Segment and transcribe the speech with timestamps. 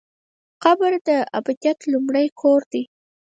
[0.63, 2.83] قبر د ابدیت لومړی کور دی